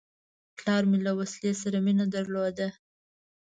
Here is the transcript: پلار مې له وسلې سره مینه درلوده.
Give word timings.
پلار 0.57 0.83
مې 0.89 0.97
له 1.05 1.11
وسلې 1.19 1.53
سره 1.61 1.77
مینه 1.85 2.05
درلوده. 2.15 2.67